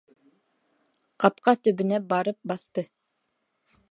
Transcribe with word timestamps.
Ҡапҡа 1.25 1.53
төбөнә 1.67 2.01
барып 2.13 2.39
баҫты. 2.53 2.87